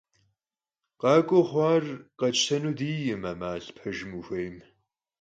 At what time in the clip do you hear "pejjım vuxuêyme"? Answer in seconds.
3.75-4.65